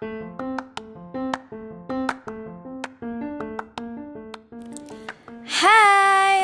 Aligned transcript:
Hai, 0.00 0.08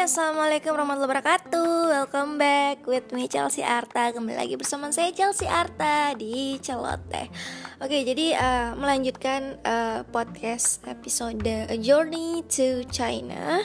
Assalamualaikum 0.05 0.77
warahmatullahi 0.77 1.09
wabarakatuh. 1.09 1.88
Welcome 1.88 2.37
back 2.37 2.84
with 2.84 3.16
me 3.16 3.24
Chelsea 3.32 3.64
Arta. 3.64 4.12
Kembali 4.12 4.37
lagi 4.37 4.61
bersama 4.61 4.92
saya 4.92 5.08
Chelsea 5.16 5.48
Arta 5.48 6.12
di 6.21 6.61
Celoteh. 6.61 7.32
Oke, 7.80 8.04
jadi 8.04 8.37
uh, 8.37 8.77
melanjutkan 8.77 9.57
uh, 9.64 10.04
podcast 10.12 10.84
episode 10.84 11.41
A 11.48 11.80
Journey 11.80 12.45
to 12.52 12.84
China 12.93 13.64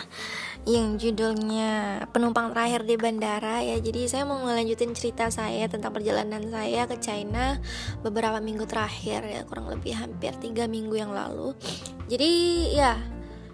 Yang 0.62 1.10
judulnya 1.10 2.06
penumpang 2.14 2.54
terakhir 2.54 2.86
di 2.86 2.94
bandara 2.94 3.66
ya 3.66 3.82
Jadi 3.82 4.06
saya 4.06 4.30
mau 4.30 4.38
melanjutin 4.46 4.94
cerita 4.94 5.26
saya 5.34 5.66
tentang 5.66 5.90
perjalanan 5.90 6.46
saya 6.54 6.86
ke 6.86 7.02
China 7.02 7.58
Beberapa 8.06 8.38
minggu 8.38 8.70
terakhir 8.70 9.26
ya 9.26 9.42
Kurang 9.50 9.74
lebih 9.74 9.98
hampir 9.98 10.38
tiga 10.38 10.70
minggu 10.70 10.94
yang 10.94 11.18
lalu 11.18 11.58
Jadi 12.06 12.32
ya 12.78 13.02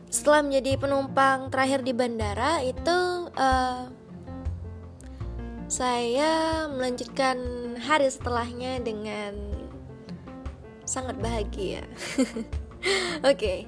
setelah 0.07 0.39
menjadi 0.39 0.79
penumpang 0.79 1.51
terakhir 1.51 1.83
di 1.83 1.91
bandara 1.91 2.63
itu 2.63 3.27
uh, 3.35 3.91
saya 5.67 6.63
melanjutkan 6.71 7.35
hari 7.83 8.07
setelahnya 8.07 8.79
dengan 8.79 9.35
sangat 10.87 11.19
bahagia. 11.19 11.83
Oke, 13.19 13.35
okay. 13.35 13.59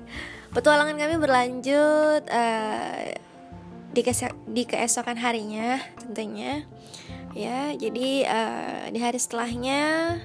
petualangan 0.55 0.95
kami 0.95 1.19
berlanjut 1.19 2.23
uh, 2.31 3.11
di, 3.93 4.02
di 4.49 4.63
keesokan 4.66 5.17
harinya 5.17 5.81
tentunya. 5.97 6.66
Ya 7.38 7.70
jadi 7.77 8.25
uh, 8.25 8.89
di 8.89 8.97
hari 8.97 9.21
setelahnya 9.21 10.17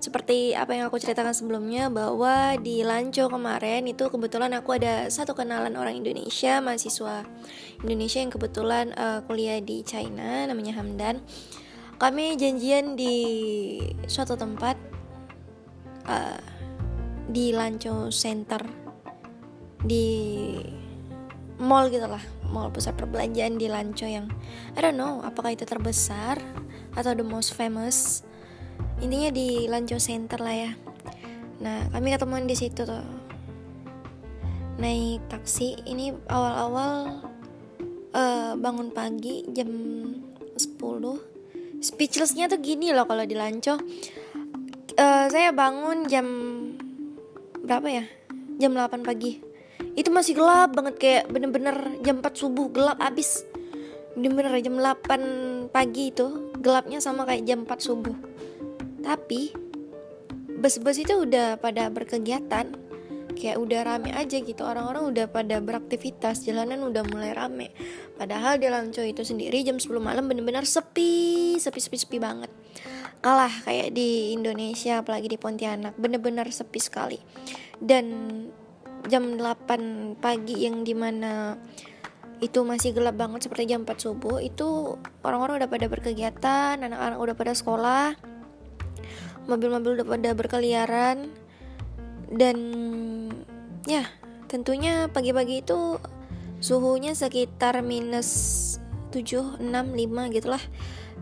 seperti 0.00 0.56
apa 0.56 0.72
yang 0.72 0.88
aku 0.88 0.96
ceritakan 0.96 1.36
sebelumnya 1.36 1.92
bahwa 1.92 2.56
di 2.56 2.80
Lanco 2.80 3.28
kemarin 3.28 3.84
itu 3.84 4.08
kebetulan 4.08 4.56
aku 4.56 4.80
ada 4.80 5.12
satu 5.12 5.36
kenalan 5.36 5.76
orang 5.76 6.00
Indonesia 6.00 6.64
mahasiswa 6.64 7.28
Indonesia 7.84 8.24
yang 8.24 8.32
kebetulan 8.32 8.96
uh, 8.96 9.20
kuliah 9.28 9.60
di 9.60 9.84
China 9.84 10.48
namanya 10.48 10.80
Hamdan. 10.80 11.20
Kami 12.00 12.40
janjian 12.40 12.96
di 12.96 13.16
suatu 14.08 14.36
tempat 14.40 14.80
uh, 16.08 16.40
di 17.28 17.52
Lanco 17.52 18.08
Center 18.08 18.64
di 19.84 20.08
mall 21.56 21.88
gitu 21.88 22.04
lah. 22.04 22.20
Mall 22.48 22.70
pusat 22.70 22.94
perbelanjaan 22.96 23.56
di 23.56 23.66
Lanco 23.66 24.04
yang 24.06 24.28
I 24.76 24.80
don't 24.80 24.96
know 24.96 25.24
apakah 25.24 25.56
itu 25.56 25.64
terbesar 25.64 26.40
atau 26.96 27.12
the 27.16 27.24
most 27.24 27.56
famous? 27.56 28.24
Intinya 29.00 29.32
di 29.32 29.68
Lanco 29.68 29.96
Center 29.96 30.40
lah 30.40 30.56
ya. 30.56 30.70
Nah 31.60 31.88
kami 31.92 32.12
ketemuan 32.12 32.44
di 32.44 32.56
situ 32.56 32.84
tuh. 32.84 33.04
Naik 34.76 35.24
taksi. 35.32 35.80
Ini 35.88 36.12
awal-awal 36.28 37.24
uh, 38.12 38.52
bangun 38.60 38.92
pagi 38.92 39.48
jam 39.56 39.68
10 40.56 40.76
speechlessnya 41.80 42.48
tuh 42.48 42.60
gini 42.60 42.92
loh 42.92 43.08
kalau 43.08 43.24
di 43.24 43.36
Lanco. 43.36 43.80
Uh, 44.96 45.28
saya 45.28 45.52
bangun 45.52 46.08
jam 46.08 46.26
berapa 47.64 47.88
ya? 47.88 48.04
Jam 48.56 48.72
8 48.72 49.04
pagi 49.04 49.45
itu 49.96 50.12
masih 50.12 50.36
gelap 50.36 50.76
banget 50.76 50.94
kayak 51.00 51.24
bener-bener 51.32 51.96
jam 52.04 52.20
4 52.20 52.28
subuh 52.36 52.68
gelap 52.68 53.00
abis. 53.00 53.48
Bener-bener 54.12 54.52
jam 54.60 54.76
8 54.76 55.72
pagi 55.72 56.12
itu 56.12 56.52
gelapnya 56.60 57.00
sama 57.00 57.24
kayak 57.24 57.48
jam 57.48 57.64
4 57.64 57.80
subuh. 57.80 58.16
Tapi 59.00 59.56
bus-bus 60.60 61.00
itu 61.00 61.16
udah 61.16 61.56
pada 61.56 61.88
berkegiatan 61.88 62.86
kayak 63.36 63.56
udah 63.56 63.80
rame 63.84 64.12
aja 64.12 64.36
gitu. 64.36 64.62
Orang-orang 64.64 65.08
udah 65.12 65.26
pada 65.32 65.60
beraktivitas 65.64 66.44
jalanan 66.44 66.84
udah 66.84 67.04
mulai 67.08 67.32
rame. 67.32 67.72
Padahal 68.16 68.60
di 68.60 68.68
Lanco 68.68 69.00
itu 69.00 69.24
sendiri 69.24 69.64
jam 69.64 69.80
10 69.80 69.88
malam 70.00 70.28
bener-bener 70.28 70.68
sepi 70.68 71.56
sepi 71.56 71.80
sepi 71.80 71.96
sepi 71.96 72.16
banget. 72.20 72.52
Kalah 73.24 73.52
kayak 73.64 73.96
di 73.96 74.36
Indonesia 74.36 75.00
apalagi 75.00 75.32
di 75.32 75.40
Pontianak 75.40 75.96
bener-bener 75.96 76.48
sepi 76.52 76.80
sekali. 76.80 77.16
Dan 77.76 78.04
jam 79.06 79.38
8 79.38 80.18
pagi 80.18 80.66
yang 80.66 80.82
di 80.82 80.94
mana 80.94 81.56
itu 82.44 82.60
masih 82.68 82.92
gelap 82.92 83.16
banget 83.16 83.48
seperti 83.48 83.72
jam 83.72 83.88
4 83.88 83.96
subuh 83.96 84.44
itu 84.44 85.00
orang-orang 85.24 85.64
udah 85.64 85.70
pada 85.72 85.86
berkegiatan 85.88 86.74
anak-anak 86.76 87.16
udah 87.16 87.34
pada 87.38 87.52
sekolah 87.56 88.12
mobil-mobil 89.48 90.02
udah 90.02 90.06
pada 90.06 90.30
berkeliaran 90.36 91.32
dan 92.28 92.56
ya 93.88 94.04
tentunya 94.50 95.08
pagi-pagi 95.08 95.62
itu 95.64 95.96
suhunya 96.60 97.14
sekitar 97.14 97.80
minus 97.80 98.28
7, 99.14 99.62
6, 99.62 99.64
5 99.64 100.34
gitulah 100.34 100.62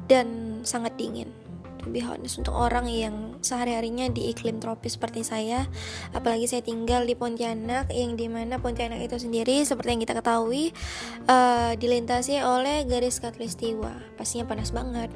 dan 0.09 0.61
sangat 0.67 0.97
dingin 0.99 1.44
to 1.85 1.93
be 1.93 2.01
honest 2.01 2.41
untuk 2.41 2.57
orang 2.57 2.89
yang 2.89 3.37
sehari-harinya 3.45 4.09
di 4.09 4.33
iklim 4.33 4.57
tropis 4.57 4.97
seperti 4.97 5.21
saya 5.21 5.69
apalagi 6.17 6.49
saya 6.49 6.65
tinggal 6.65 7.05
di 7.05 7.13
Pontianak 7.13 7.93
yang 7.93 8.17
di 8.17 8.27
mana 8.33 8.57
Pontianak 8.57 9.05
itu 9.05 9.21
sendiri 9.21 9.61
seperti 9.63 9.93
yang 9.93 10.03
kita 10.03 10.17
ketahui 10.17 10.73
uh, 11.29 11.77
dilintasi 11.77 12.41
oleh 12.41 12.89
garis 12.89 13.21
khatulistiwa. 13.21 14.17
Pastinya 14.17 14.49
panas 14.49 14.71
banget. 14.71 15.11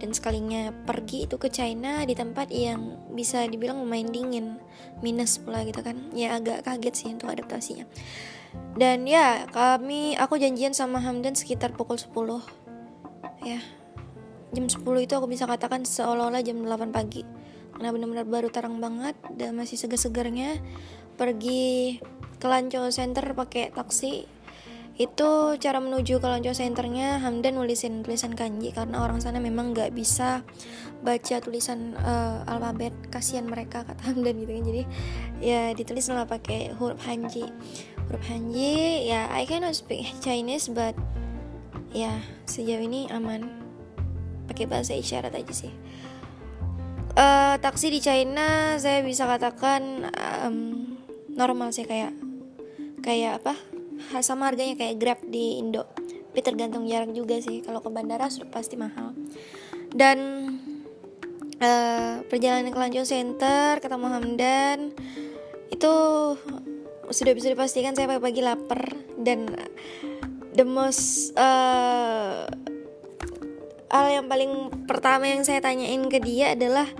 Dan 0.00 0.16
sekalinya 0.16 0.72
pergi 0.86 1.28
itu 1.28 1.36
ke 1.36 1.52
China 1.52 2.06
di 2.08 2.16
tempat 2.16 2.48
yang 2.48 3.12
bisa 3.12 3.44
dibilang 3.44 3.82
lumayan 3.82 4.08
dingin. 4.08 4.56
Minus 5.04 5.36
pula 5.36 5.66
gitu 5.68 5.84
kan. 5.84 5.98
Ya 6.16 6.38
agak 6.38 6.64
kaget 6.64 6.94
sih 6.94 7.08
untuk 7.12 7.28
adaptasinya. 7.28 7.84
Dan 8.78 9.04
ya 9.04 9.50
kami 9.50 10.14
aku 10.14 10.38
janjian 10.38 10.72
sama 10.72 11.02
Hamdan 11.02 11.34
sekitar 11.34 11.74
pukul 11.74 11.98
10 11.98 12.64
ya 13.44 13.60
jam 14.54 14.70
10 14.70 14.80
itu 15.02 15.14
aku 15.18 15.26
bisa 15.26 15.44
katakan 15.44 15.82
seolah-olah 15.82 16.40
jam 16.40 16.62
8 16.62 16.94
pagi. 16.94 17.26
Karena 17.74 17.90
benar-benar 17.90 18.26
baru 18.30 18.48
terang 18.54 18.78
banget 18.78 19.18
dan 19.34 19.58
masih 19.58 19.74
segar-segarnya 19.74 20.62
pergi 21.18 21.98
ke 22.38 22.46
Lanco 22.46 22.86
Center 22.94 23.34
pakai 23.34 23.74
taksi. 23.74 24.30
Itu 24.94 25.58
cara 25.58 25.82
menuju 25.82 26.22
ke 26.22 26.26
Lanco 26.30 26.54
Centernya 26.54 27.18
Hamdan 27.18 27.58
nulisin 27.58 28.06
tulisan 28.06 28.38
kanji 28.38 28.70
karena 28.70 29.02
orang 29.02 29.18
sana 29.18 29.42
memang 29.42 29.74
nggak 29.74 29.90
bisa 29.90 30.46
baca 31.02 31.42
tulisan 31.42 31.98
uh, 31.98 32.46
alfabet. 32.46 32.94
Kasihan 33.10 33.50
mereka 33.50 33.82
kata 33.82 34.06
Hamdan 34.06 34.38
gitu 34.38 34.54
kan. 34.54 34.64
Jadi 34.70 34.82
ya 35.42 35.74
ditulis 35.74 36.06
lah 36.14 36.30
pakai 36.30 36.70
huruf 36.78 37.02
Hanji. 37.10 37.42
Huruf 38.06 38.22
Hanji 38.30 39.10
ya 39.10 39.26
I 39.34 39.42
cannot 39.50 39.74
speak 39.74 40.06
Chinese 40.22 40.70
but 40.70 40.94
ya 41.90 42.22
sejauh 42.46 42.86
ini 42.86 43.10
aman 43.10 43.63
pakai 44.46 44.64
bahasa 44.68 44.92
isyarat 44.96 45.32
aja 45.32 45.54
sih. 45.54 45.72
Uh, 47.14 47.54
taksi 47.62 47.94
di 47.94 48.02
China 48.02 48.74
saya 48.82 48.98
bisa 49.06 49.22
katakan 49.22 50.10
um, 50.42 50.98
normal 51.38 51.70
sih 51.70 51.86
kayak 51.86 52.10
kayak 53.06 53.38
apa? 53.42 53.54
Sama 54.18 54.50
harganya 54.50 54.74
kayak 54.74 54.98
Grab 54.98 55.20
di 55.22 55.62
Indo. 55.62 55.86
Tapi 55.94 56.42
tergantung 56.42 56.90
jarak 56.90 57.14
juga 57.14 57.38
sih. 57.38 57.62
Kalau 57.62 57.78
ke 57.78 57.86
bandara 57.94 58.26
sudah 58.26 58.50
pasti 58.50 58.74
mahal. 58.74 59.14
Dan 59.94 60.18
uh, 61.62 62.26
perjalanan 62.26 62.74
ke 62.74 62.78
Lanjong 62.82 63.06
Center 63.06 63.78
ketemu 63.78 64.06
Hamdan 64.10 64.78
itu 65.70 65.94
sudah 67.14 67.32
bisa 67.38 67.46
dipastikan 67.54 67.94
saya 67.94 68.10
pagi-pagi 68.10 68.42
lapar. 68.42 68.90
Dan 69.14 69.54
the 70.58 70.66
most 70.66 71.30
uh, 71.38 72.50
hal 73.94 74.10
yang 74.10 74.26
paling 74.26 74.74
pertama 74.90 75.30
yang 75.30 75.46
saya 75.46 75.62
tanyain 75.62 76.02
ke 76.10 76.18
dia 76.18 76.58
adalah 76.58 76.90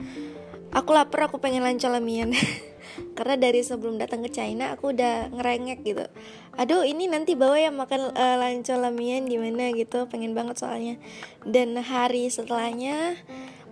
aku 0.71 0.95
lapar 0.95 1.27
aku 1.27 1.43
pengen 1.43 1.67
lancar 1.67 1.91
lamian. 1.91 2.31
Karena 3.19 3.35
dari 3.35 3.67
sebelum 3.67 3.99
datang 3.99 4.23
ke 4.23 4.31
China 4.31 4.71
aku 4.71 4.95
udah 4.95 5.35
ngerengek 5.35 5.83
gitu. 5.83 6.07
Aduh 6.55 6.87
ini 6.87 7.11
nanti 7.11 7.35
bawa 7.35 7.59
ya 7.59 7.75
makan 7.75 8.15
uh, 8.15 8.37
lancar 8.39 8.79
lamian 8.79 9.27
gimana 9.27 9.75
gitu 9.75 10.07
pengen 10.07 10.39
banget 10.39 10.63
soalnya. 10.63 10.95
Dan 11.43 11.75
hari 11.75 12.31
setelahnya 12.31 13.19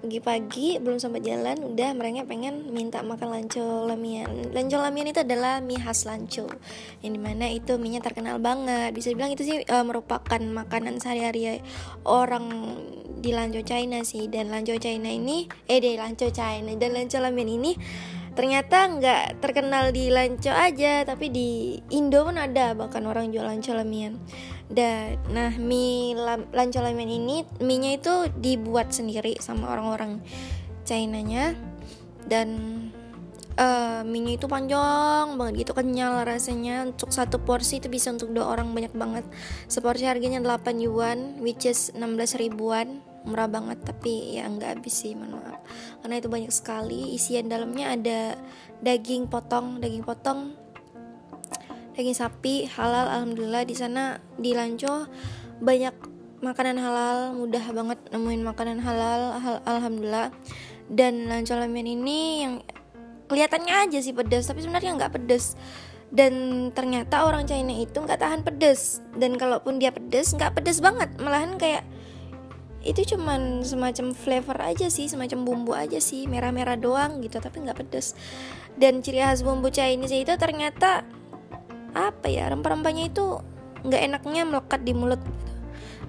pagi-pagi 0.03 0.83
belum 0.83 0.99
sempat 0.99 1.23
jalan 1.23 1.63
udah 1.63 1.95
mereka 1.95 2.27
pengen 2.27 2.75
minta 2.75 3.07
makan 3.07 3.31
lanco 3.31 3.87
lamian. 3.87 4.51
Lanco 4.51 4.83
lamian 4.83 5.15
itu 5.15 5.23
adalah 5.23 5.63
mie 5.63 5.79
khas 5.79 6.11
lanco 6.11 6.51
yang 7.07 7.15
di 7.15 7.23
mana 7.23 7.47
itu 7.47 7.79
mie 7.79 7.95
nya 7.95 8.01
terkenal 8.03 8.43
banget. 8.43 8.91
Bisa 8.91 9.15
bilang 9.15 9.31
itu 9.31 9.47
sih 9.47 9.63
uh, 9.63 9.87
merupakan 9.87 10.43
makanan 10.43 10.99
sehari-hari 10.99 11.63
orang 12.03 12.51
di 13.23 13.31
lanco 13.31 13.63
China 13.63 14.03
sih. 14.03 14.27
Dan 14.27 14.51
lanco 14.51 14.75
China 14.83 15.07
ini 15.07 15.47
eh 15.71 15.79
deh 15.79 15.95
lanco 15.95 16.29
China 16.35 16.75
dan 16.75 16.91
lanco 16.91 17.19
lamian 17.23 17.49
ini 17.49 17.73
ternyata 18.33 18.89
nggak 18.89 19.45
terkenal 19.45 19.93
di 19.93 20.09
lanco 20.09 20.49
aja 20.49 21.05
tapi 21.05 21.29
di 21.29 21.77
Indo 21.93 22.25
pun 22.25 22.41
ada 22.41 22.73
bahkan 22.73 23.05
orang 23.05 23.29
jual 23.29 23.45
lanco 23.45 23.77
lamian 23.77 24.17
dan 24.73 25.21
nah 25.29 25.53
mie 25.53 26.17
lanco 26.49 26.81
lamian 26.81 27.13
ini 27.13 27.45
mie 27.61 27.77
nya 27.77 27.91
itu 28.01 28.33
dibuat 28.41 28.89
sendiri 28.97 29.37
sama 29.37 29.69
orang-orang 29.69 30.25
China 30.89 31.21
nya 31.21 31.53
dan 32.25 32.49
uh, 33.61 34.01
mie 34.07 34.41
itu 34.41 34.49
panjang 34.49 35.37
banget 35.37 35.67
gitu 35.67 35.73
kenyal 35.77 36.25
rasanya. 36.25 36.89
Untuk 36.89 37.13
satu 37.13 37.37
porsi 37.43 37.83
itu 37.83 37.93
bisa 37.93 38.13
untuk 38.13 38.33
dua 38.33 38.49
orang 38.49 38.73
banyak 38.73 38.95
banget. 38.97 39.25
Seporsi 39.69 40.09
harganya 40.09 40.41
8 40.41 40.81
yuan 40.81 41.41
which 41.43 41.69
is 41.69 41.93
16 41.93 42.41
ribuan 42.41 43.05
murah 43.23 43.47
banget 43.47 43.79
tapi 43.87 44.39
ya 44.39 44.51
nggak 44.51 44.79
habis 44.79 45.07
sih 45.07 45.15
maaf. 45.15 45.63
Karena 46.03 46.15
itu 46.19 46.29
banyak 46.29 46.53
sekali. 46.53 47.15
Isian 47.15 47.47
dalamnya 47.47 47.95
ada 47.95 48.21
daging 48.83 49.31
potong 49.31 49.79
daging 49.79 50.03
potong 50.03 50.59
daging 51.95 52.17
sapi 52.17 52.67
halal 52.67 53.07
alhamdulillah. 53.09 53.63
Di 53.63 53.75
sana 53.79 54.19
di 54.39 54.53
Lanco 54.53 55.07
banyak 55.63 55.95
makanan 56.43 56.77
halal. 56.83 57.39
Mudah 57.39 57.65
banget 57.71 57.99
nemuin 58.11 58.43
makanan 58.43 58.79
halal 58.83 59.39
alhamdulillah. 59.67 60.35
Dan 60.91 61.31
Lanco 61.31 61.55
Ramen 61.55 61.87
ini 61.87 62.45
yang 62.45 62.55
kelihatannya 63.31 63.89
aja 63.89 63.99
sih 64.03 64.13
pedas 64.13 64.51
tapi 64.51 64.61
sebenarnya 64.61 64.99
nggak 64.99 65.15
pedas. 65.15 65.55
Dan 66.13 66.69
ternyata 66.77 67.25
orang 67.25 67.49
China 67.49 67.73
itu 67.73 67.97
nggak 67.97 68.21
tahan 68.21 68.45
pedas. 68.45 69.01
Dan 69.17 69.41
kalaupun 69.41 69.81
dia 69.81 69.95
pedas 69.95 70.37
nggak 70.37 70.61
pedas 70.61 70.85
banget. 70.85 71.09
Malahan 71.17 71.57
kayak 71.57 71.87
itu 72.83 73.15
cuman 73.15 73.63
semacam 73.63 74.11
flavor 74.11 74.59
aja 74.59 74.91
sih 74.91 75.07
semacam 75.07 75.47
bumbu 75.47 75.73
aja 75.73 76.03
sih 76.03 76.27
merah-merah 76.27 76.75
doang 76.75 77.23
gitu 77.23 77.39
tapi 77.39 77.63
nggak 77.63 77.79
pedas 77.79 78.19
dan 78.75 79.01
ciri 79.01 79.23
khas 79.23 79.47
bumbu 79.47 79.71
Chinese 79.71 80.19
itu 80.19 80.35
ternyata 80.35 81.07
apa 81.95 82.27
ya 82.27 82.51
rempah-rempahnya 82.51 83.13
itu 83.13 83.39
nggak 83.87 84.03
enaknya 84.03 84.43
melekat 84.47 84.81
di 84.83 84.93
mulut 84.95 85.23
gitu. 85.23 85.53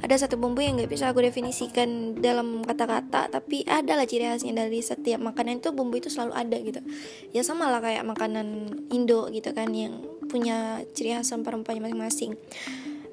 ada 0.03 0.15
satu 0.17 0.35
bumbu 0.35 0.65
yang 0.65 0.75
nggak 0.75 0.89
bisa 0.89 1.13
aku 1.13 1.21
definisikan 1.21 2.17
dalam 2.17 2.65
kata-kata 2.65 3.29
tapi 3.29 3.63
adalah 3.69 4.09
ciri 4.09 4.25
khasnya 4.25 4.65
dari 4.65 4.81
setiap 4.81 5.21
makanan 5.21 5.61
itu 5.61 5.69
bumbu 5.71 6.01
itu 6.01 6.11
selalu 6.11 6.33
ada 6.35 6.57
gitu. 6.59 6.81
Ya 7.31 7.39
sama 7.39 7.71
lah 7.71 7.79
kayak 7.79 8.03
makanan 8.03 8.67
Indo 8.91 9.31
gitu 9.31 9.55
kan 9.55 9.71
yang 9.71 10.03
punya 10.27 10.83
ciri 10.91 11.15
khas 11.15 11.31
rempah-rempahnya 11.31 11.87
masing-masing 11.87 12.35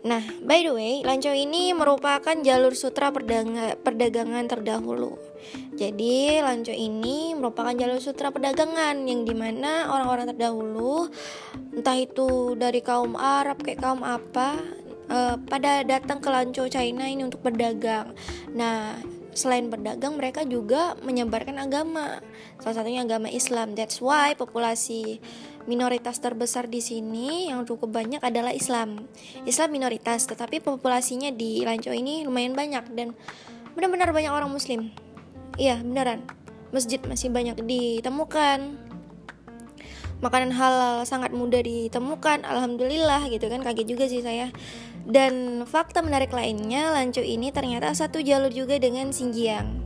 Nah, 0.01 0.25
by 0.41 0.65
the 0.65 0.73
way, 0.73 0.95
Lancau 1.05 1.37
ini 1.37 1.77
merupakan 1.77 2.33
jalur 2.41 2.73
sutra 2.73 3.13
perdagangan 3.13 4.49
terdahulu. 4.49 5.21
Jadi, 5.77 6.41
Lancau 6.41 6.73
ini 6.73 7.37
merupakan 7.37 7.77
jalur 7.77 8.01
sutra 8.01 8.33
perdagangan 8.33 8.97
yang 9.05 9.29
di 9.29 9.37
mana 9.37 9.93
orang-orang 9.93 10.33
terdahulu, 10.33 11.13
entah 11.77 12.01
itu 12.01 12.57
dari 12.57 12.81
kaum 12.81 13.13
Arab 13.13 13.61
kayak 13.61 13.85
kaum 13.85 14.01
apa, 14.01 14.57
uh, 15.13 15.37
pada 15.37 15.85
datang 15.85 16.17
ke 16.25 16.29
Lancau 16.33 16.65
China 16.73 17.05
ini 17.05 17.21
untuk 17.21 17.45
berdagang. 17.45 18.17
Nah, 18.57 18.97
selain 19.41 19.73
berdagang 19.73 20.21
mereka 20.21 20.45
juga 20.45 20.93
menyebarkan 21.01 21.57
agama. 21.57 22.21
Salah 22.61 22.85
satunya 22.85 23.01
agama 23.01 23.33
Islam. 23.33 23.73
That's 23.73 24.05
why 24.05 24.37
populasi 24.37 25.17
minoritas 25.65 26.21
terbesar 26.21 26.69
di 26.69 26.85
sini 26.85 27.49
yang 27.49 27.65
cukup 27.65 27.89
banyak 27.89 28.21
adalah 28.21 28.53
Islam. 28.53 29.09
Islam 29.49 29.73
minoritas, 29.73 30.29
tetapi 30.29 30.61
populasinya 30.61 31.33
di 31.33 31.65
Lanco 31.65 31.89
ini 31.89 32.29
lumayan 32.29 32.53
banyak 32.53 32.93
dan 32.93 33.17
benar-benar 33.73 34.13
banyak 34.13 34.33
orang 34.33 34.53
Muslim. 34.53 34.93
Iya, 35.57 35.81
beneran. 35.81 36.25
Masjid 36.71 37.01
masih 37.03 37.33
banyak 37.33 37.57
ditemukan. 37.65 38.77
Makanan 40.21 40.53
halal 40.53 41.09
sangat 41.09 41.33
mudah 41.33 41.65
ditemukan, 41.65 42.45
alhamdulillah 42.45 43.25
gitu 43.33 43.49
kan. 43.49 43.65
Kaget 43.65 43.87
juga 43.89 44.05
sih 44.05 44.21
saya. 44.21 44.53
Dan 45.11 45.67
fakta 45.67 46.07
menarik 46.07 46.31
lainnya, 46.31 46.95
Lanco 46.95 47.19
ini 47.19 47.51
ternyata 47.51 47.91
satu 47.91 48.23
jalur 48.23 48.55
juga 48.55 48.79
dengan 48.79 49.11
Xinjiang. 49.11 49.83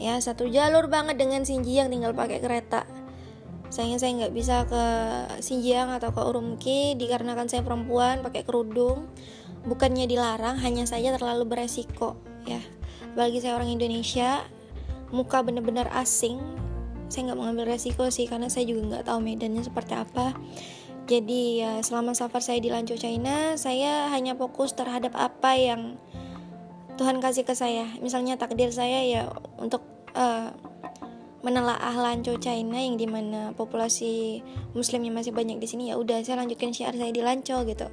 Ya, 0.00 0.16
satu 0.16 0.48
jalur 0.48 0.88
banget 0.88 1.20
dengan 1.20 1.44
Xinjiang 1.44 1.92
tinggal 1.92 2.16
pakai 2.16 2.40
kereta. 2.40 2.88
Sayangnya 3.68 4.00
saya 4.00 4.12
nggak 4.24 4.32
bisa 4.32 4.64
ke 4.64 4.84
Xinjiang 5.44 5.92
atau 5.92 6.16
ke 6.16 6.20
Urumqi 6.24 6.96
dikarenakan 6.96 7.44
saya 7.52 7.60
perempuan 7.60 8.24
pakai 8.24 8.40
kerudung. 8.48 9.12
Bukannya 9.68 10.08
dilarang 10.08 10.56
hanya 10.64 10.88
saja 10.88 11.12
terlalu 11.12 11.44
beresiko 11.44 12.16
ya. 12.48 12.60
Bagi 13.12 13.44
saya 13.44 13.60
orang 13.60 13.68
Indonesia 13.68 14.44
muka 15.12 15.44
bener-bener 15.44 15.88
asing. 15.92 16.40
Saya 17.12 17.30
nggak 17.30 17.36
mau 17.36 17.44
ngambil 17.52 17.76
resiko 17.76 18.08
sih 18.08 18.24
karena 18.24 18.48
saya 18.48 18.64
juga 18.64 18.96
nggak 18.96 19.04
tahu 19.12 19.18
medannya 19.20 19.60
seperti 19.60 19.92
apa 19.92 20.32
jadi 21.04 21.42
ya 21.60 21.72
selama 21.84 22.16
safar 22.16 22.40
saya 22.40 22.64
di 22.64 22.72
Lanco 22.72 22.96
China 22.96 23.60
saya 23.60 24.08
hanya 24.08 24.32
fokus 24.32 24.72
terhadap 24.72 25.12
apa 25.12 25.52
yang 25.52 26.00
Tuhan 26.94 27.18
kasih 27.18 27.44
ke 27.44 27.52
saya. 27.58 27.90
Misalnya 27.98 28.38
takdir 28.38 28.70
saya 28.70 29.02
ya 29.02 29.22
untuk 29.58 29.82
uh, 30.14 30.54
menelaah 31.44 31.92
Lanco 32.00 32.32
China 32.40 32.80
yang 32.80 32.96
di 32.96 33.04
mana 33.04 33.52
populasi 33.52 34.40
muslimnya 34.72 35.12
masih 35.12 35.36
banyak 35.36 35.60
di 35.60 35.68
sini 35.68 35.92
ya 35.92 36.00
udah 36.00 36.24
saya 36.24 36.40
lanjutkan 36.40 36.72
syiar 36.72 36.96
saya 36.96 37.12
di 37.12 37.20
Lanco 37.20 37.68
gitu. 37.68 37.90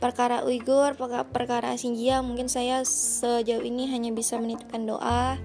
Perkara 0.00 0.46
Uighur 0.46 0.96
perkara 1.28 1.76
Xinjiang 1.76 2.24
mungkin 2.24 2.48
saya 2.48 2.80
sejauh 2.86 3.60
ini 3.60 3.90
hanya 3.92 4.14
bisa 4.16 4.40
menitipkan 4.40 4.88
doa. 4.88 5.36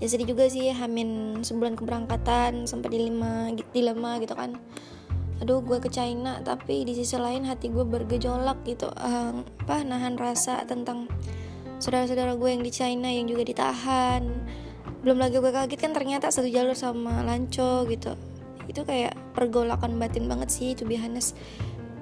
Ya 0.00 0.06
sedih 0.08 0.32
juga 0.32 0.48
sih 0.48 0.72
hamin 0.72 1.40
sebulan 1.44 1.76
keberangkatan 1.76 2.64
sampai 2.64 2.88
dilema 2.88 3.52
dilema 3.72 4.20
gitu 4.20 4.36
kan 4.36 4.56
aduh 5.36 5.60
gue 5.60 5.78
ke 5.84 5.92
China 5.92 6.40
tapi 6.40 6.88
di 6.88 6.96
sisi 6.96 7.20
lain 7.20 7.44
hati 7.44 7.68
gue 7.68 7.84
bergejolak 7.84 8.64
gitu. 8.64 8.88
Uh, 8.96 9.44
apa 9.66 9.84
nahan 9.84 10.16
rasa 10.16 10.64
tentang 10.64 11.10
saudara-saudara 11.76 12.40
gue 12.40 12.48
yang 12.48 12.64
di 12.64 12.72
China 12.72 13.08
yang 13.12 13.28
juga 13.28 13.44
ditahan. 13.44 14.24
Belum 15.04 15.20
lagi 15.20 15.38
gue 15.38 15.52
kaget 15.52 15.78
kan 15.78 15.92
ternyata 15.92 16.32
satu 16.32 16.48
jalur 16.48 16.74
sama 16.74 17.20
Lanco 17.20 17.84
gitu. 17.86 18.16
Itu 18.66 18.82
kayak 18.82 19.14
pergolakan 19.36 20.00
batin 20.00 20.26
banget 20.26 20.48
sih 20.50 20.72
to 20.72 20.88
be 20.88 20.98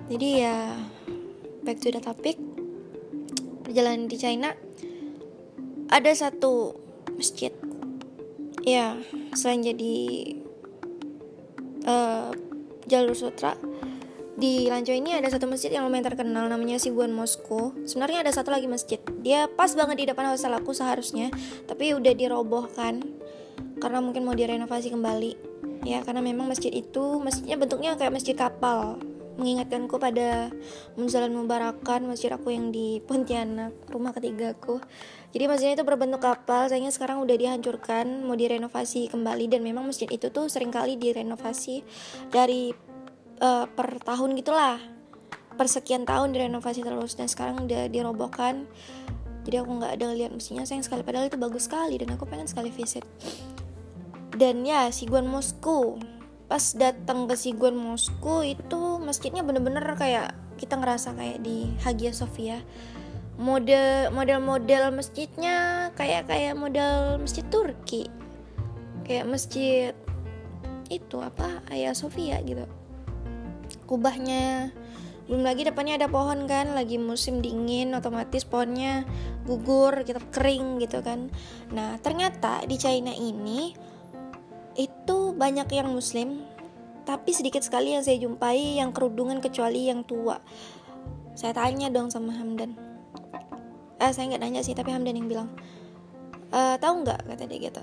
jadi 0.05 0.29
ya 0.37 0.57
back 1.65 1.81
to 1.81 1.89
the 1.89 2.01
topic. 2.01 2.37
Perjalanan 3.65 4.05
di 4.05 4.17
China 4.21 4.53
ada 5.89 6.13
satu 6.13 6.77
masjid. 7.17 7.53
Ya 8.65 8.97
selain 9.37 9.65
jadi 9.65 9.97
uh, 11.89 12.33
jalur 12.89 13.17
sutra 13.17 13.57
di 14.35 14.67
Lanco 14.67 14.91
ini 14.91 15.15
ada 15.15 15.31
satu 15.31 15.47
masjid 15.47 15.71
yang 15.71 15.87
lumayan 15.87 16.11
terkenal 16.11 16.51
namanya 16.51 16.75
Siguan 16.75 17.15
Moskow. 17.15 17.71
Sebenarnya 17.87 18.27
ada 18.27 18.35
satu 18.35 18.51
lagi 18.51 18.67
masjid. 18.67 18.99
Dia 19.23 19.47
pas 19.47 19.71
banget 19.79 20.03
di 20.03 20.05
depan 20.11 20.27
hostel 20.27 20.51
aku 20.59 20.75
seharusnya, 20.75 21.31
tapi 21.71 21.95
udah 21.95 22.11
dirobohkan 22.19 22.99
karena 23.79 24.03
mungkin 24.03 24.27
mau 24.27 24.35
direnovasi 24.35 24.91
kembali. 24.91 25.55
Ya, 25.87 26.03
karena 26.03 26.19
memang 26.19 26.51
masjid 26.51 26.75
itu 26.75 27.23
masjidnya 27.23 27.55
bentuknya 27.63 27.95
kayak 27.95 28.11
masjid 28.11 28.35
kapal. 28.35 28.99
Mengingatkanku 29.35 29.99
pada 29.99 30.55
Munzalan 30.94 31.35
Mubarakan, 31.35 32.06
masjid 32.06 32.31
aku 32.31 32.55
yang 32.55 32.70
di 32.70 33.03
Pontianak, 33.03 33.75
rumah 33.91 34.15
ketigaku. 34.15 34.79
Jadi 35.35 35.44
masjidnya 35.51 35.82
itu 35.82 35.87
berbentuk 35.87 36.23
kapal, 36.23 36.70
sayangnya 36.70 36.94
sekarang 36.94 37.19
udah 37.19 37.35
dihancurkan, 37.35 38.23
mau 38.23 38.39
direnovasi 38.39 39.11
kembali 39.11 39.51
dan 39.51 39.67
memang 39.67 39.91
masjid 39.91 40.06
itu 40.06 40.31
tuh 40.31 40.47
sering 40.47 40.70
kali 40.70 40.94
direnovasi 40.94 41.82
dari 42.31 42.70
uh, 43.43 43.67
per 43.67 43.99
tahun 43.99 44.39
gitulah. 44.39 44.79
Per 45.55 45.67
sekian 45.67 46.06
tahun 46.06 46.35
direnovasi 46.35 46.87
terus 46.87 47.19
dan 47.19 47.27
sekarang 47.27 47.67
udah 47.67 47.91
dirobohkan. 47.91 48.70
Jadi 49.44 49.56
aku 49.61 49.70
nggak 49.82 49.93
ada 50.01 50.15
lihat 50.15 50.31
mesinnya 50.31 50.65
sayang 50.65 50.87
sekali. 50.87 51.03
Padahal 51.03 51.27
itu 51.27 51.39
bagus 51.39 51.67
sekali 51.67 51.99
dan 51.99 52.15
aku 52.15 52.25
pengen 52.27 52.47
sekali 52.47 52.70
visit. 52.70 53.03
Dan 54.35 54.67
ya 54.67 54.91
Siguan 54.91 55.31
Moskow 55.31 55.99
pas 56.44 56.75
datang 56.77 57.25
ke 57.31 57.35
Siguan 57.39 57.79
Moskow 57.79 58.43
itu 58.44 58.94
masjidnya 59.05 59.44
bener-bener 59.44 59.84
kayak 59.94 60.32
kita 60.56 60.81
ngerasa 60.81 61.13
kayak 61.15 61.44
di 61.44 61.70
Hagia 61.84 62.11
Sophia 62.17 62.65
model 63.34 64.15
model 64.15 64.39
model 64.39 64.94
masjidnya 64.94 65.91
kayak 65.99 66.31
kayak 66.31 66.55
model 66.55 67.19
masjid 67.19 67.43
Turki. 67.51 68.06
Kayak 69.05 69.27
masjid 69.29 69.93
itu 70.89 71.17
apa 71.19 71.61
Hagia 71.69 71.93
Sophia 71.93 72.39
gitu. 72.46 72.65
Kubahnya 73.84 74.70
belum 75.25 75.41
lagi 75.41 75.65
depannya 75.65 75.96
ada 75.96 76.08
pohon 76.13 76.44
kan 76.44 76.77
lagi 76.77 77.01
musim 77.01 77.41
dingin 77.41 77.96
otomatis 77.96 78.44
pohonnya 78.44 79.08
gugur 79.49 80.05
gitu 80.05 80.20
kering 80.31 80.79
gitu 80.84 81.01
kan. 81.01 81.32
Nah 81.73 81.96
ternyata 82.01 82.63
di 82.69 82.77
China 82.77 83.11
ini 83.13 83.73
itu 84.77 85.32
banyak 85.32 85.69
yang 85.73 85.91
muslim 85.91 86.44
tapi 87.05 87.37
sedikit 87.37 87.61
sekali 87.61 87.93
yang 87.93 88.05
saya 88.05 88.17
jumpai 88.20 88.81
yang 88.81 88.91
kerudungan 88.91 89.44
kecuali 89.44 89.93
yang 89.93 90.05
tua. 90.05 90.41
Saya 91.37 91.53
tanya 91.53 91.93
dong 91.93 92.08
sama 92.08 92.32
Hamdan. 92.32 92.77
Eh 94.01 94.11
saya 94.11 94.32
nggak 94.32 94.43
nanya 94.43 94.61
sih 94.65 94.73
tapi 94.73 94.91
Hamdan 94.91 95.20
yang 95.20 95.29
bilang 95.29 95.49
e, 96.49 96.81
tahu 96.81 97.05
nggak? 97.05 97.29
kata 97.29 97.44
dia 97.44 97.70
gitu. 97.70 97.82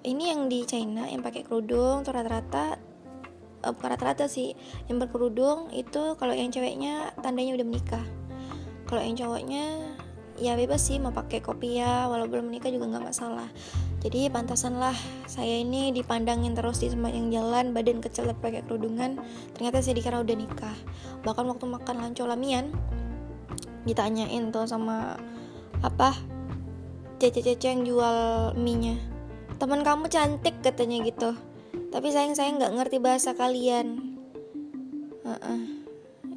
Ini 0.00 0.22
yang 0.32 0.40
di 0.48 0.64
China 0.64 1.04
yang 1.10 1.20
pakai 1.20 1.44
kerudung 1.44 2.06
tuh 2.06 2.14
rata-rata 2.16 2.80
uh, 3.64 3.72
bukan 3.76 3.88
rata-rata 3.92 4.24
sih 4.24 4.56
yang 4.88 4.96
berkerudung 4.96 5.68
itu 5.76 6.16
kalau 6.16 6.32
yang 6.32 6.48
ceweknya 6.48 7.12
tandanya 7.20 7.60
udah 7.60 7.66
menikah. 7.66 8.04
Kalau 8.88 9.02
yang 9.04 9.14
cowoknya 9.14 9.64
ya 10.40 10.56
bebas 10.56 10.80
sih 10.80 10.96
mau 10.96 11.12
pakai 11.12 11.44
kopi 11.44 11.84
ya 11.84 12.08
walau 12.08 12.24
belum 12.24 12.48
menikah 12.48 12.72
juga 12.72 12.96
nggak 12.96 13.12
masalah 13.12 13.48
jadi 14.00 14.32
pantasan 14.32 14.80
lah 14.80 14.96
saya 15.28 15.60
ini 15.60 15.92
dipandangin 15.92 16.56
terus 16.56 16.80
di 16.80 16.88
sepanjang 16.88 17.28
jalan 17.28 17.76
badan 17.76 18.00
kecil 18.00 18.32
pakai 18.32 18.64
kerudungan. 18.64 19.20
Ternyata 19.52 19.84
saya 19.84 20.00
dikira 20.00 20.24
udah 20.24 20.36
nikah. 20.36 20.76
Bahkan 21.20 21.44
waktu 21.44 21.64
makan 21.68 21.96
lanco 22.00 22.24
lamian 22.24 22.72
ditanyain 23.84 24.48
tuh 24.52 24.64
sama 24.64 25.20
apa 25.80 26.16
cece-cece 27.20 27.72
yang 27.72 27.84
jual 27.84 28.52
mie 28.56 28.76
nya 28.76 28.96
teman 29.60 29.84
kamu 29.84 30.08
cantik 30.08 30.56
katanya 30.64 31.04
gitu. 31.04 31.36
Tapi 31.92 32.08
sayang 32.08 32.32
saya 32.32 32.56
nggak 32.56 32.72
ngerti 32.80 32.96
bahasa 33.04 33.36
kalian. 33.36 34.16
Uh 35.20 35.36
-uh. 35.36 35.79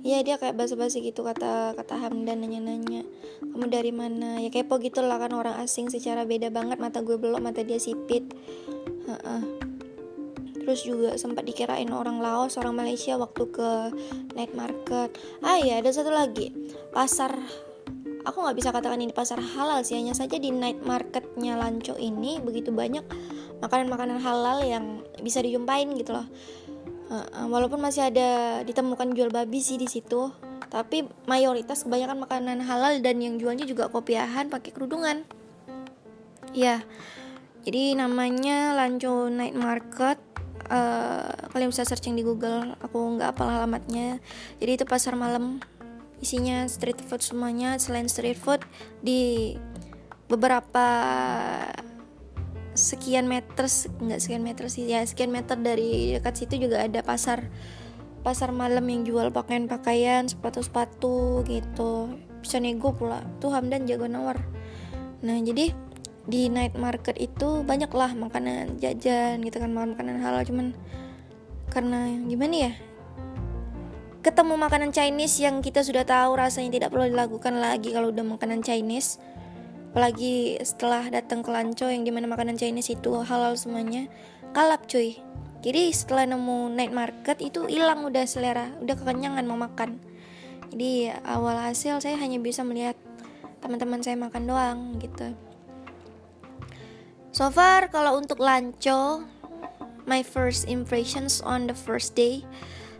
Ya 0.03 0.19
dia 0.19 0.35
kayak 0.35 0.59
basa-basi 0.59 0.99
gitu 0.99 1.23
kata 1.23 1.73
kata 1.79 1.95
Hamdan 1.95 2.43
nanya-nanya 2.43 3.07
kamu 3.39 3.65
dari 3.71 3.95
mana? 3.95 4.43
Ya 4.43 4.51
kepo 4.51 4.77
gitu 4.83 4.99
lah 4.99 5.17
kan 5.17 5.31
orang 5.31 5.55
asing 5.63 5.87
secara 5.87 6.27
beda 6.27 6.51
banget 6.51 6.77
mata 6.77 6.99
gue 6.99 7.15
belum 7.15 7.39
mata 7.39 7.63
dia 7.63 7.79
sipit. 7.79 8.27
Terus 10.63 10.79
juga 10.87 11.19
sempat 11.19 11.43
dikirain 11.43 11.91
orang 11.91 12.23
Laos 12.23 12.55
orang 12.55 12.75
Malaysia 12.75 13.19
waktu 13.19 13.43
ke 13.51 13.69
night 14.35 14.55
market. 14.55 15.11
Ah 15.43 15.59
ya 15.59 15.79
ada 15.79 15.91
satu 15.91 16.11
lagi. 16.11 16.51
Pasar 16.91 17.35
aku 18.23 18.37
nggak 18.39 18.57
bisa 18.57 18.69
katakan 18.71 18.99
ini 19.03 19.11
pasar 19.11 19.39
halal 19.39 19.83
sih 19.83 19.99
hanya 19.99 20.15
saja 20.15 20.39
di 20.39 20.51
night 20.51 20.79
marketnya 20.87 21.59
Lanco 21.59 21.99
ini 21.99 22.39
begitu 22.39 22.71
banyak 22.71 23.03
makanan-makanan 23.59 24.19
halal 24.23 24.63
yang 24.63 25.03
bisa 25.19 25.43
dijumpain 25.43 25.91
gitu 25.95 26.15
loh 26.15 26.27
walaupun 27.49 27.79
masih 27.81 28.09
ada 28.09 28.61
ditemukan 28.63 29.13
jual 29.13 29.29
babi 29.29 29.59
sih 29.59 29.77
di 29.77 29.85
situ 29.85 30.31
tapi 30.73 31.05
mayoritas 31.29 31.85
kebanyakan 31.85 32.25
makanan 32.25 32.57
halal 32.65 32.97
dan 33.03 33.21
yang 33.21 33.37
jualnya 33.37 33.69
juga 33.69 33.93
kopiahan 33.93 34.49
pakai 34.49 34.73
kerudungan. 34.73 35.21
Ya 36.53 36.81
jadi 37.63 37.95
namanya 37.95 38.75
Lanco 38.75 39.31
Night 39.31 39.55
Market 39.55 40.19
uh, 40.67 41.31
kalian 41.53 41.71
bisa 41.71 41.87
searching 41.87 42.19
di 42.19 42.25
Google 42.25 42.75
aku 42.83 42.99
nggak 43.15 43.37
apa 43.37 43.43
alamatnya. 43.47 44.19
Jadi 44.59 44.81
itu 44.81 44.85
pasar 44.89 45.15
malam 45.15 45.63
isinya 46.19 46.67
street 46.67 46.99
food 47.03 47.23
semuanya 47.23 47.79
selain 47.79 48.07
street 48.11 48.39
food 48.39 48.63
di 48.99 49.55
beberapa 50.27 50.87
sekian 52.73 53.29
meter 53.29 53.65
nggak 53.69 54.19
sekian 54.21 54.41
meter 54.41 54.65
sih 54.69 54.89
ya 54.89 55.05
sekian 55.05 55.29
meter 55.29 55.57
dari 55.57 56.17
dekat 56.17 56.33
situ 56.41 56.67
juga 56.67 56.81
ada 56.81 57.05
pasar 57.05 57.49
pasar 58.23 58.55
malam 58.55 58.87
yang 58.87 59.03
jual 59.03 59.29
pakaian-pakaian, 59.35 60.31
sepatu-sepatu 60.31 61.43
gitu. 61.43 62.15
Bisa 62.39 62.57
nego 62.57 62.95
pula. 62.95 63.19
Tuh 63.43 63.51
Hamdan 63.51 63.83
jago 63.83 64.07
nawar. 64.07 64.39
Nah, 65.21 65.37
jadi 65.43 65.75
di 66.23 66.47
night 66.47 66.79
market 66.79 67.19
itu 67.19 67.67
banyaklah 67.67 68.15
makanan 68.15 68.79
jajan 68.79 69.43
gitu 69.43 69.59
kan, 69.59 69.75
makan 69.75 69.99
makanan 69.99 70.23
halal 70.23 70.41
cuman 70.47 70.67
karena 71.67 72.15
gimana 72.31 72.71
ya? 72.71 72.73
Ketemu 74.23 74.55
makanan 74.55 74.95
Chinese 74.95 75.43
yang 75.43 75.59
kita 75.59 75.83
sudah 75.83 76.07
tahu 76.07 76.39
rasanya 76.39 76.79
tidak 76.79 76.95
perlu 76.95 77.11
dilakukan 77.11 77.59
lagi 77.59 77.91
kalau 77.91 78.07
udah 78.07 78.23
makanan 78.23 78.63
Chinese. 78.63 79.19
Apalagi 79.93 80.57
setelah 80.65 81.05
datang 81.13 81.45
ke 81.45 81.53
Lanco 81.53 81.85
yang 81.85 82.01
di 82.01 82.09
mana 82.09 82.25
makanan 82.25 82.57
Chinese 82.57 82.97
itu 82.97 83.13
halal 83.21 83.53
semuanya, 83.53 84.09
kalap 84.49 84.89
cuy. 84.89 85.21
Jadi 85.61 85.93
setelah 85.93 86.33
nemu 86.33 86.73
night 86.73 86.89
market 86.89 87.37
itu 87.45 87.69
hilang 87.69 88.01
udah 88.01 88.25
selera. 88.25 88.73
Udah 88.81 88.97
kekenyangan 88.97 89.45
mau 89.45 89.55
makan. 89.55 90.01
Jadi 90.73 91.13
awal 91.29 91.61
hasil 91.61 92.01
saya 92.01 92.17
hanya 92.17 92.41
bisa 92.41 92.65
melihat 92.65 92.97
teman-teman 93.61 94.01
saya 94.01 94.17
makan 94.17 94.49
doang 94.49 94.79
gitu. 94.97 95.37
So 97.29 97.53
far 97.53 97.93
kalau 97.93 98.17
untuk 98.17 98.41
lanco 98.41 99.21
my 100.09 100.25
first 100.25 100.65
impressions 100.65 101.39
on 101.45 101.69
the 101.69 101.77
first 101.77 102.17
day 102.17 102.43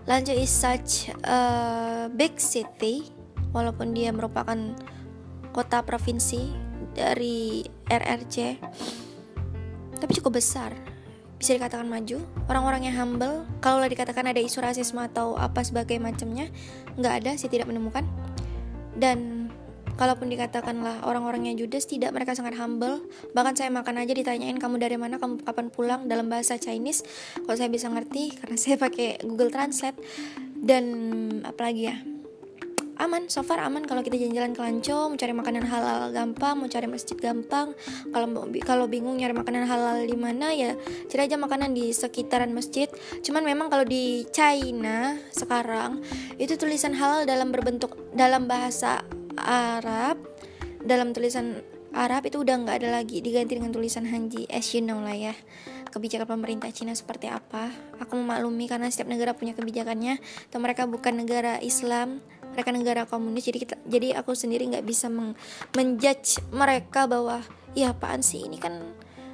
lanco 0.08 0.32
is 0.32 0.52
such 0.52 1.12
a 1.28 1.40
big 2.12 2.40
city 2.40 3.12
walaupun 3.52 3.96
dia 3.96 4.10
merupakan 4.10 4.76
kota 5.54 5.86
provinsi 5.86 6.50
dari 6.94 7.66
RRC 7.90 8.62
tapi 10.04 10.12
cukup 10.20 10.44
besar. 10.44 10.76
Bisa 11.40 11.56
dikatakan 11.56 11.88
maju. 11.88 12.20
Orang-orang 12.52 12.88
yang 12.92 12.96
humble 13.00 13.48
kalau 13.64 13.84
dikatakan 13.88 14.28
ada 14.28 14.40
isu 14.40 14.60
rasisme 14.60 15.00
atau 15.00 15.40
apa 15.40 15.64
sebagai 15.64 15.96
macamnya 16.00 16.52
nggak 17.00 17.14
ada 17.24 17.32
sih 17.40 17.48
tidak 17.48 17.72
menemukan. 17.72 18.04
Dan 18.96 19.48
kalaupun 19.96 20.28
dikatakanlah 20.28 21.06
orang-orangnya 21.08 21.56
judes 21.56 21.88
tidak 21.88 22.12
mereka 22.12 22.36
sangat 22.36 22.60
humble. 22.60 23.00
Bahkan 23.32 23.54
saya 23.56 23.70
makan 23.72 24.04
aja 24.04 24.12
ditanyain 24.12 24.60
kamu 24.60 24.76
dari 24.76 25.00
mana 25.00 25.20
kamu 25.20 25.44
kapan 25.48 25.68
pulang 25.72 26.02
dalam 26.12 26.28
bahasa 26.28 26.60
Chinese. 26.60 27.08
Kalau 27.40 27.56
saya 27.56 27.72
bisa 27.72 27.88
ngerti 27.88 28.36
karena 28.40 28.58
saya 28.60 28.76
pakai 28.76 29.24
Google 29.24 29.52
Translate. 29.52 30.00
Dan 30.64 30.86
apalagi 31.44 31.92
ya 31.92 31.96
aman 32.98 33.30
so 33.30 33.42
far 33.42 33.62
aman. 33.64 33.86
Kalau 33.86 34.06
kita 34.06 34.20
jalan-jalan 34.20 34.54
ke 34.54 34.62
Lanco 34.62 35.10
mau 35.10 35.18
cari 35.18 35.34
makanan 35.34 35.64
halal 35.66 36.14
gampang 36.14 36.56
mau 36.60 36.70
cari 36.70 36.88
masjid 36.90 37.18
gampang. 37.18 37.74
Kalau 38.12 38.28
kalau 38.62 38.86
bingung 38.86 39.18
nyari 39.18 39.34
makanan 39.34 39.66
halal 39.66 40.06
di 40.06 40.18
mana 40.18 40.54
ya 40.54 40.78
cari 41.10 41.22
aja 41.26 41.38
makanan 41.40 41.74
di 41.74 41.90
sekitaran 41.94 42.54
masjid. 42.54 42.90
Cuman 43.26 43.44
memang 43.46 43.70
kalau 43.74 43.86
di 43.88 44.26
China 44.30 45.18
sekarang 45.34 46.04
itu 46.38 46.54
tulisan 46.60 46.94
halal 46.94 47.26
dalam 47.26 47.50
berbentuk 47.50 47.98
dalam 48.14 48.46
bahasa 48.46 49.02
Arab 49.40 50.22
dalam 50.84 51.16
tulisan 51.16 51.64
Arab 51.94 52.26
itu 52.26 52.42
udah 52.42 52.58
nggak 52.58 52.78
ada 52.84 52.90
lagi. 52.90 53.22
Diganti 53.22 53.54
dengan 53.54 53.70
tulisan 53.70 54.10
Hanji 54.10 54.50
as 54.50 54.74
you 54.74 54.82
know 54.82 54.98
lah 55.00 55.14
ya. 55.14 55.34
Kebijakan 55.94 56.26
pemerintah 56.26 56.74
Cina 56.74 56.98
seperti 56.98 57.30
apa? 57.30 57.70
Aku 58.02 58.18
memaklumi 58.18 58.66
karena 58.66 58.90
setiap 58.90 59.14
negara 59.14 59.38
punya 59.38 59.54
kebijakannya 59.54 60.18
atau 60.50 60.58
mereka 60.58 60.90
bukan 60.90 61.22
negara 61.22 61.62
Islam 61.62 62.18
mereka 62.54 62.70
negara 62.70 63.02
komunis 63.10 63.50
jadi 63.50 63.60
kita 63.66 63.76
jadi 63.90 64.22
aku 64.22 64.38
sendiri 64.38 64.70
nggak 64.70 64.86
bisa 64.86 65.10
meng, 65.10 65.34
menjudge 65.74 66.40
mereka 66.54 67.10
bahwa 67.10 67.42
ya 67.74 67.92
apaan 67.92 68.22
sih? 68.22 68.46
Ini 68.46 68.58
kan 68.62 68.80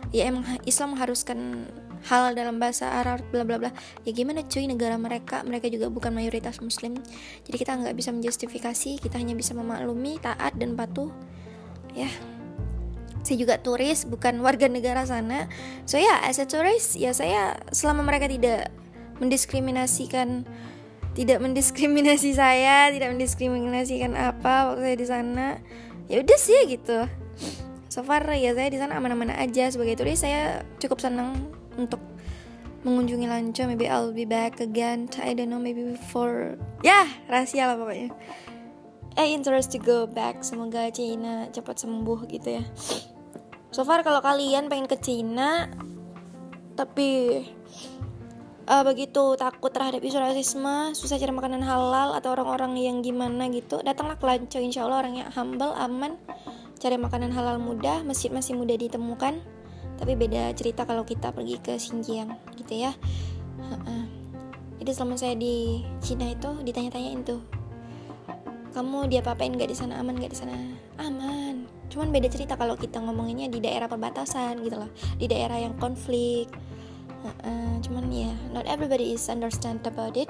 ya 0.10 0.26
emang 0.32 0.48
Islam 0.66 0.98
mengharuskan 0.98 1.70
hal 2.08 2.32
dalam 2.32 2.64
bahasa 2.64 2.88
Arab 3.04 3.20
bla 3.30 3.44
bla 3.44 3.60
bla. 3.60 3.72
Ya 4.08 4.16
gimana 4.16 4.48
cuy 4.48 4.66
negara 4.66 4.96
mereka 4.96 5.44
mereka 5.44 5.68
juga 5.68 5.92
bukan 5.92 6.16
mayoritas 6.16 6.64
muslim. 6.64 6.96
Jadi 7.44 7.56
kita 7.60 7.76
nggak 7.76 7.96
bisa 7.96 8.16
menjustifikasi 8.16 9.04
kita 9.04 9.16
hanya 9.20 9.36
bisa 9.36 9.52
memaklumi 9.52 10.18
taat 10.24 10.56
dan 10.56 10.80
patuh. 10.80 11.12
Ya. 11.92 12.08
Saya 13.20 13.36
juga 13.36 13.60
turis 13.60 14.08
bukan 14.08 14.40
warga 14.40 14.72
negara 14.72 15.04
sana. 15.04 15.52
So 15.84 16.00
ya 16.00 16.08
yeah, 16.08 16.18
as 16.32 16.40
a 16.40 16.48
tourist 16.48 16.96
ya 16.96 17.12
saya 17.12 17.60
selama 17.76 18.08
mereka 18.08 18.32
tidak 18.32 18.72
mendiskriminasikan 19.20 20.48
tidak 21.18 21.42
mendiskriminasi 21.42 22.38
saya 22.38 22.94
tidak 22.94 23.16
mendiskriminasikan 23.18 24.14
apa 24.14 24.74
waktu 24.74 24.82
saya 24.86 24.96
di 24.98 25.08
sana. 25.08 25.48
Ya 26.10 26.22
udah 26.22 26.40
sih 26.40 26.62
gitu. 26.70 27.06
So 27.90 28.06
far 28.06 28.26
ya 28.34 28.54
saya 28.54 28.70
di 28.70 28.78
sana 28.78 28.98
aman-aman 28.98 29.34
aja. 29.34 29.70
Sebagai 29.70 29.98
turis 29.98 30.22
saya 30.22 30.62
cukup 30.78 31.02
senang 31.02 31.50
untuk 31.78 32.02
mengunjungi 32.86 33.28
Lanco 33.28 33.68
maybe 33.68 33.90
I'll 33.92 34.14
be 34.14 34.24
back 34.24 34.62
again. 34.64 35.10
I 35.20 35.36
don't 35.36 35.52
know 35.52 35.60
maybe 35.60 35.98
for 36.14 36.56
ya 36.86 37.04
yeah, 37.04 37.08
rahasia 37.28 37.68
lah 37.68 37.76
pokoknya. 37.76 38.14
I 39.20 39.36
interest 39.36 39.76
to 39.76 39.80
go 39.82 40.08
back. 40.08 40.46
Semoga 40.46 40.88
Cina 40.94 41.52
cepat 41.52 41.82
sembuh 41.82 42.30
gitu 42.32 42.62
ya. 42.62 42.64
So 43.70 43.84
far 43.84 44.02
kalau 44.02 44.24
kalian 44.24 44.72
pengen 44.72 44.88
ke 44.88 44.98
Cina 45.02 45.68
tapi 46.80 47.44
uh, 48.70 48.86
begitu 48.86 49.34
takut 49.36 49.74
terhadap 49.74 50.00
isu 50.06 50.22
rasisme, 50.22 50.94
susah 50.94 51.18
cari 51.18 51.34
makanan 51.34 51.66
halal 51.66 52.14
atau 52.14 52.38
orang-orang 52.38 52.78
yang 52.78 53.02
gimana 53.02 53.50
gitu, 53.50 53.82
datanglah 53.82 54.16
ke 54.22 54.26
Lanco. 54.30 54.62
Insya 54.62 54.86
Allah 54.86 55.02
orangnya 55.02 55.26
humble, 55.34 55.74
aman, 55.74 56.16
cari 56.78 57.02
makanan 57.02 57.34
halal 57.34 57.58
mudah, 57.58 58.06
masjid 58.06 58.30
masih 58.30 58.54
mudah 58.54 58.78
ditemukan. 58.78 59.42
Tapi 60.00 60.16
beda 60.16 60.56
cerita 60.56 60.88
kalau 60.88 61.04
kita 61.04 61.36
pergi 61.36 61.60
ke 61.60 61.76
Xinjiang 61.76 62.32
gitu 62.56 62.78
ya. 62.78 62.96
Jadi 64.80 64.96
selama 64.96 65.20
saya 65.20 65.36
di 65.36 65.84
Cina 66.00 66.24
itu 66.32 66.56
ditanya-tanyain 66.64 67.28
tuh, 67.28 67.44
kamu 68.72 69.12
dia 69.12 69.20
apain 69.20 69.52
nggak 69.52 69.68
di 69.68 69.76
sana 69.76 70.00
aman 70.00 70.16
nggak 70.16 70.32
di 70.32 70.40
sana 70.40 70.56
aman. 71.04 71.68
Cuman 71.92 72.16
beda 72.16 72.32
cerita 72.32 72.56
kalau 72.56 72.80
kita 72.80 73.04
ngomonginnya 73.04 73.52
di 73.52 73.60
daerah 73.60 73.92
perbatasan 73.92 74.64
gitu 74.64 74.80
loh, 74.80 74.88
di 75.20 75.28
daerah 75.28 75.60
yang 75.60 75.76
konflik 75.76 76.48
uh, 77.24 77.76
cuman 77.84 78.10
ya 78.10 78.32
yeah, 78.32 78.36
not 78.52 78.66
everybody 78.66 79.16
is 79.16 79.28
understand 79.28 79.84
about 79.88 80.16
it. 80.16 80.30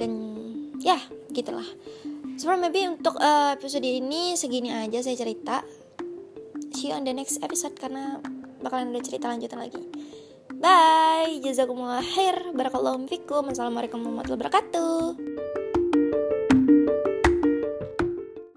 Dan 0.00 0.10
ya 0.80 0.96
yeah, 0.96 1.02
gitulah. 1.32 1.66
So 2.36 2.52
maybe 2.52 2.84
untuk 2.84 3.16
uh, 3.16 3.56
episode 3.56 3.84
ini 3.84 4.36
segini 4.36 4.72
aja 4.72 5.00
saya 5.00 5.16
cerita. 5.16 5.64
See 6.76 6.92
you 6.92 6.96
on 6.96 7.08
the 7.08 7.16
next 7.16 7.40
episode 7.40 7.72
karena 7.80 8.20
bakalan 8.60 8.92
ada 8.92 9.00
cerita 9.00 9.32
lanjutan 9.32 9.60
lagi. 9.60 9.80
Bye. 10.56 11.40
Jazakumullah 11.40 12.04
khair. 12.04 12.52
Barakallahu 12.52 13.08
fikum. 13.08 13.48
Assalamualaikum 13.52 14.04
warahmatullahi 14.04 14.40
wabarakatuh 14.40 15.55